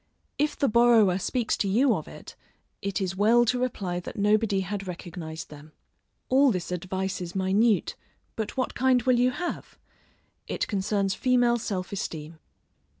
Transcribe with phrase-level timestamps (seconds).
[0.39, 2.35] If the borrower speaks to you of it,
[2.81, 5.73] it is well to reply that nobody had recognised them.
[6.27, 7.95] All this advice is minute,
[8.35, 9.77] but what kind will you have?
[10.47, 12.39] it concerns female self esteem.